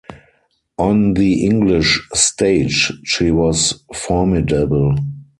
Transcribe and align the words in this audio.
On 0.79 1.13
the 1.13 1.45
English 1.45 2.07
stage 2.15 2.91
she 3.03 3.29
was 3.29 3.83
formidable. 3.93 4.95